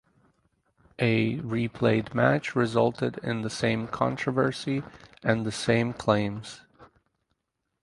[0.97, 4.81] A replayed match resulted in the same controversy
[5.21, 6.61] and the same claims.